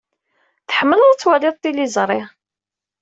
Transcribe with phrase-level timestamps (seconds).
[0.67, 2.21] Tḥemmleḍ ad twaliḍ tiliẓri.